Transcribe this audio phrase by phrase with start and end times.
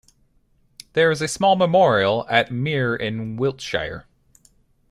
[0.93, 4.07] There is a small memorial at Mere in Wiltshire.